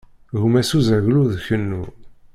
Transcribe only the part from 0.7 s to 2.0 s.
uzaglu d kennu.